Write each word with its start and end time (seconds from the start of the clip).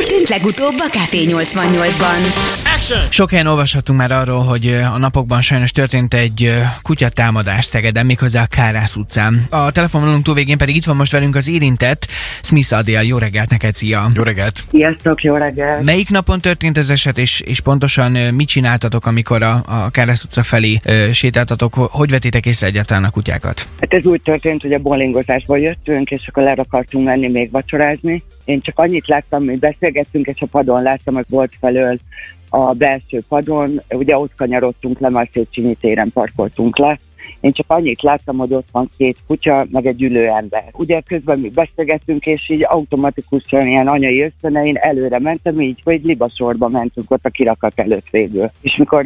történt 0.00 0.28
legutóbb 0.28 0.78
a 0.78 0.88
Café 0.88 1.24
88-ban? 1.28 2.69
Sok 3.10 3.30
helyen 3.30 3.46
olvashatunk 3.46 3.98
már 3.98 4.10
arról, 4.10 4.42
hogy 4.42 4.66
a 4.94 4.98
napokban 4.98 5.42
sajnos 5.42 5.70
történt 5.70 6.14
egy 6.14 6.52
kutyatámadás 6.82 7.64
Szegeden, 7.64 8.06
méghozzá 8.06 8.42
a 8.42 8.46
Kárász 8.46 8.96
utcán. 8.96 9.46
A 9.50 9.70
telefonvonalunk 9.70 10.24
túlvégén 10.24 10.58
pedig 10.58 10.76
itt 10.76 10.84
van 10.84 10.96
most 10.96 11.12
velünk 11.12 11.36
az 11.36 11.48
érintett, 11.48 12.06
Smith 12.42 12.72
Adél. 12.72 13.00
Jó 13.00 13.18
reggelt 13.18 13.50
neked, 13.50 13.74
szia! 13.74 14.10
Jó 14.14 14.22
reggelt! 14.22 14.64
Sziasztok, 14.70 15.22
jó 15.22 15.34
reggelt! 15.36 15.84
Melyik 15.84 16.10
napon 16.10 16.40
történt 16.40 16.78
ez 16.78 16.90
eset, 16.90 17.18
és, 17.18 17.40
és 17.40 17.60
pontosan 17.60 18.12
mit 18.12 18.48
csináltatok, 18.48 19.06
amikor 19.06 19.42
a, 19.42 19.62
a 19.66 19.90
Kárász 19.90 20.24
utca 20.24 20.42
felé 20.42 20.80
ö, 20.84 21.12
sétáltatok? 21.12 21.74
Hogy 21.74 22.10
vetétek 22.10 22.46
észre 22.46 22.66
egyáltalán 22.66 23.04
a 23.04 23.10
kutyákat? 23.10 23.68
Hát 23.80 23.92
ez 23.92 24.06
úgy 24.06 24.22
történt, 24.22 24.62
hogy 24.62 24.72
a 24.72 24.78
bowlingozásból 24.78 25.58
jöttünk, 25.58 26.10
és 26.10 26.26
akkor 26.28 26.42
le 26.42 26.54
akartunk 26.56 27.04
menni 27.04 27.28
még 27.28 27.50
vacsorázni. 27.50 28.22
Én 28.44 28.60
csak 28.60 28.78
annyit 28.78 29.08
láttam, 29.08 29.44
hogy 29.44 29.58
beszélgettünk, 29.58 30.26
és 30.26 30.40
a 30.40 30.46
padon 30.46 30.82
láttam, 30.82 31.14
hogy 31.14 31.26
volt 31.28 31.52
felől 31.60 31.98
a 32.50 32.72
belső 32.72 33.18
padon, 33.28 33.80
ugye 33.90 34.18
ott 34.18 34.34
kanyarodtunk 34.36 34.98
le, 34.98 35.08
már 35.08 35.28
Széchenyi 35.32 35.74
téren 35.74 36.10
parkoltunk 36.12 36.78
le. 36.78 36.98
Én 37.40 37.52
csak 37.52 37.66
annyit 37.68 38.02
láttam, 38.02 38.36
hogy 38.36 38.54
ott 38.54 38.68
van 38.72 38.88
két 38.96 39.16
kutya, 39.26 39.66
meg 39.70 39.86
egy 39.86 40.02
ülő 40.02 40.28
ember. 40.28 40.64
Ugye 40.72 41.00
közben 41.00 41.38
mi 41.38 41.48
beszélgettünk, 41.48 42.26
és 42.26 42.48
így 42.48 42.64
automatikusan 42.64 43.66
ilyen 43.66 43.88
anyai 43.88 44.22
ösztönein 44.22 44.76
előre 44.76 45.18
mentem, 45.18 45.60
így, 45.60 45.80
hogy 45.84 46.04
libasorba 46.04 46.68
mentünk 46.68 47.10
ott 47.10 47.24
a 47.24 47.30
kirakat 47.30 47.72
előtt 47.74 48.10
végül. 48.10 48.50
És 48.60 48.76
mikor 48.76 49.04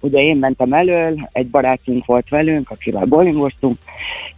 ugye 0.00 0.20
én 0.20 0.36
mentem 0.36 0.72
elől, 0.72 1.28
egy 1.32 1.46
barátunk 1.46 2.04
volt 2.04 2.28
velünk, 2.28 2.70
akivel 2.70 3.04
bowlingoztunk, 3.04 3.78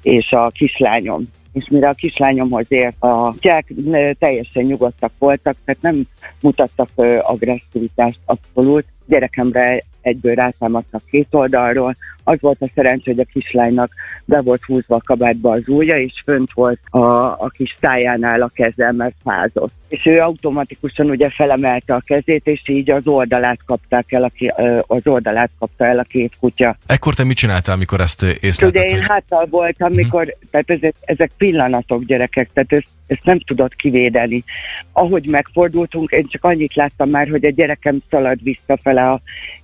és 0.03 0.33
a 0.33 0.51
kislányom 0.55 1.23
és 1.53 1.67
mire 1.71 1.89
a 1.89 1.93
kislányomhoz 1.93 2.73
ért, 2.73 2.97
a 2.99 3.29
kutyák 3.29 3.73
teljesen 4.19 4.65
nyugodtak 4.65 5.13
voltak, 5.19 5.57
tehát 5.65 5.83
nem 5.83 6.07
mutattak 6.41 6.89
agresszivitást 7.23 8.19
abszolút. 8.25 8.85
Gyerekemre 9.07 9.83
egyből 10.09 10.35
rátámadtak 10.35 11.03
két 11.11 11.27
oldalról, 11.31 11.95
az 12.29 12.41
volt 12.41 12.63
a 12.63 12.69
szerencsé, 12.75 13.11
hogy 13.11 13.21
a 13.21 13.33
kislánynak 13.33 13.91
be 14.25 14.41
volt 14.41 14.65
húzva 14.65 14.95
a 14.95 15.01
kabátba 15.05 15.51
az 15.51 15.63
ujja, 15.67 15.99
és 15.99 16.13
fönt 16.25 16.53
volt 16.53 16.81
a, 16.91 16.99
a 17.25 17.51
kis 17.57 17.77
szájánál 17.81 18.43
a 18.43 18.51
keze, 18.55 18.93
mert 18.93 19.15
fázott. 19.23 19.73
És 19.89 20.07
ő 20.07 20.21
automatikusan 20.21 21.11
ugye 21.11 21.31
felemelte 21.31 21.95
a 21.95 22.03
kezét, 22.07 22.47
és 22.47 22.63
így 22.67 22.91
az 22.91 23.07
oldalát 23.07 23.59
kapták 23.67 24.13
el, 24.13 24.23
aki, 24.23 24.53
az 24.87 25.07
oldalát 25.07 25.51
kapta 25.59 25.85
el 25.87 25.99
a 25.99 26.03
két 26.03 26.33
kutya. 26.41 26.77
Ekkor 26.87 27.15
te 27.15 27.25
mit 27.25 27.37
csináltál, 27.37 27.75
amikor 27.75 28.01
ezt 28.01 28.23
észlelted? 28.23 28.83
Ugye 28.83 28.97
én 28.97 29.03
háttal 29.03 29.47
voltam, 29.51 29.93
amikor, 29.93 30.23
uh-huh. 30.23 30.51
tehát 30.51 30.71
ezek, 30.71 30.95
ezek 31.01 31.31
pillanatok 31.37 32.05
gyerekek, 32.05 32.51
tehát 32.53 32.73
ezt, 32.73 32.89
ezt 33.09 33.25
nem 33.25 33.39
tudod 33.39 33.75
kivédeni. 33.75 34.45
Ahogy 34.93 35.27
megfordultunk, 35.27 36.11
én 36.11 36.27
csak 36.29 36.45
annyit 36.45 36.75
láttam 36.75 37.11
már, 37.11 37.29
hogy 37.29 37.45
a 37.45 37.51
gyerekem 37.51 37.99
szalad 38.11 38.43
visszafele 38.43 39.11
a 39.11 39.21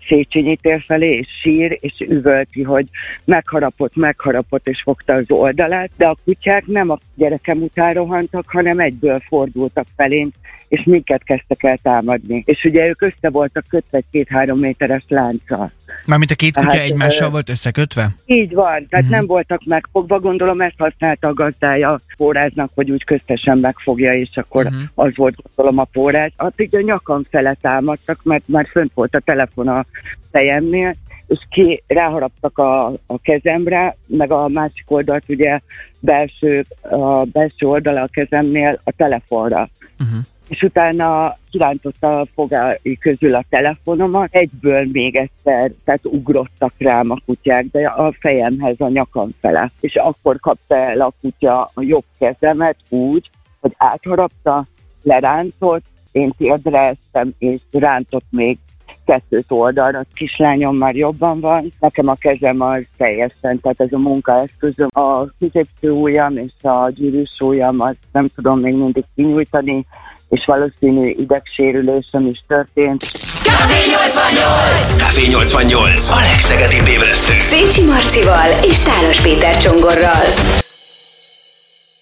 Széchenyi 0.09 0.57
tér 0.57 0.83
felé, 0.87 1.17
és 1.17 1.29
sír, 1.43 1.79
és 1.81 1.95
üvölti, 2.09 2.63
hogy 2.63 2.87
megharapott, 3.25 3.97
megharapott, 3.97 4.67
és 4.67 4.83
fogta 4.83 5.13
az 5.13 5.25
oldalát, 5.29 5.91
de 5.97 6.07
a 6.07 6.17
kutyák 6.25 6.67
nem 6.67 6.91
a 6.91 6.99
gyerekem 7.15 7.63
után 7.63 7.95
rohantak, 7.95 8.45
hanem 8.49 8.79
egyből 8.79 9.21
fordultak 9.21 9.87
felénk, 9.97 10.35
és 10.69 10.85
minket 10.85 11.25
kezdtek 11.25 11.63
el 11.63 11.79
támadni. 11.83 12.43
És 12.47 12.65
ugye 12.65 12.87
ők 12.87 13.03
össze 13.03 13.31
voltak 13.31 13.65
kötve 13.69 13.99
egy 13.99 14.05
két-három 14.11 14.59
méteres 14.59 15.05
lánccal. 15.09 15.73
Mármint 16.07 16.31
a 16.31 16.35
két 16.35 16.55
kutya 16.55 16.71
hát, 16.71 16.81
egymással 16.81 17.29
ö... 17.29 17.31
volt 17.31 17.49
összekötve? 17.49 18.15
Így 18.27 18.55
van, 18.55 18.87
tehát 18.89 18.91
uh-huh. 18.91 19.11
nem 19.11 19.27
voltak 19.27 19.65
megfogva, 19.65 20.21
gondolom 20.21 20.61
ezt 20.61 20.79
használta 20.79 21.29
a 21.29 21.35
gazdája 21.35 21.93
a 21.93 22.01
póráznak, 22.17 22.71
hogy 22.75 22.91
úgy 22.91 23.05
köztesen 23.05 23.59
megfogja, 23.59 24.15
és 24.15 24.37
akkor 24.37 24.65
uh-huh. 24.65 24.83
az 24.95 25.13
volt 25.17 25.37
gondolom 25.43 25.79
a 25.79 25.85
póráz. 25.85 26.33
Addig 26.37 26.75
a 26.75 26.81
nyakam 26.81 27.23
fele 27.31 27.57
támadtak, 27.61 28.21
mert 28.23 28.43
már 28.47 28.69
fönt 28.71 28.91
volt 28.95 29.15
a 29.15 29.21
telefon 29.21 29.69
a 29.69 29.85
fejemnél, 30.31 30.95
és 31.27 31.39
ki 31.51 31.83
ráharaptak 31.87 32.59
a, 32.59 32.87
a 32.87 33.19
kezemre, 33.23 33.97
meg 34.07 34.31
a 34.31 34.49
másik 34.49 34.85
oldalt 34.87 35.25
ugye 35.29 35.61
belső, 36.01 36.65
a 36.83 37.25
belső 37.25 37.67
oldala 37.67 38.03
a 38.03 38.09
kezemnél 38.13 38.81
a 38.85 38.93
telefonra. 38.97 39.69
Uh-huh. 40.01 40.19
És 40.49 40.63
utána 40.63 41.37
kirántotta 41.51 42.17
a 42.17 42.27
fogái 42.35 42.99
közül 43.01 43.35
a 43.35 43.45
telefonomat, 43.49 44.35
egyből 44.35 44.87
még 44.93 45.17
egyszer, 45.17 45.73
tehát 45.85 46.05
ugrottak 46.05 46.73
rám 46.79 47.11
a 47.11 47.19
kutyák, 47.27 47.67
de 47.71 47.87
a 47.87 48.15
fejemhez 48.21 48.81
a 48.81 48.89
nyakam 48.89 49.31
fele. 49.41 49.71
És 49.81 49.95
akkor 49.95 50.41
kapta 50.41 50.77
el 50.77 51.01
a 51.01 51.13
kutya 51.21 51.63
a 51.75 51.83
jobb 51.83 52.05
kezemet 52.19 52.77
úgy, 52.89 53.31
hogy 53.61 53.75
átharapta, 53.77 54.67
lerántott, 55.03 55.85
én 56.13 56.33
térdre 56.37 56.79
estem, 56.79 57.35
és 57.39 57.61
rántott 57.71 58.27
még 58.31 58.59
kettőt 59.05 59.45
oldalra. 59.49 59.99
A 59.99 60.07
kislányom 60.15 60.77
már 60.77 60.95
jobban 60.95 61.41
van, 61.41 61.73
nekem 61.81 62.09
a 62.09 62.15
kezem 62.15 62.61
az 62.61 62.87
teljesen, 62.97 63.61
tehát 63.61 63.81
ez 63.81 63.93
a 63.93 63.99
munkaeszközöm. 63.99 64.89
A 64.91 65.25
középső 65.39 65.91
ujjam 65.91 66.37
és 66.37 66.53
a 66.63 66.91
gyűrűs 66.91 67.41
ujjam, 67.41 67.81
azt 67.81 67.99
nem 68.13 68.27
tudom 68.35 68.61
még 68.61 68.75
mindig 68.75 69.05
kinyújtani, 69.15 69.87
és 70.35 70.45
valószínű 70.45 71.09
idegsérülésem 71.09 72.27
is 72.27 72.45
történt. 72.47 73.03
Café 73.43 73.91
88! 73.91 74.97
Café 74.97 75.27
88! 75.27 76.11
A 76.11 76.21
legszegedibb 76.31 76.87
ébresztő! 76.87 77.33
Szécsi 77.39 77.85
Marcival 77.87 78.49
és 78.63 78.79
Tálos 78.79 79.21
Péter 79.21 79.57
Csongorral. 79.57 80.25